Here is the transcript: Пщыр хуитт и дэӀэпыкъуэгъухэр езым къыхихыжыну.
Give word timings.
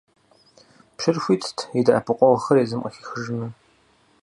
Пщыр 0.95 1.17
хуитт 1.23 1.57
и 1.79 1.81
дэӀэпыкъуэгъухэр 1.85 2.61
езым 2.63 2.81
къыхихыжыну. 2.83 3.51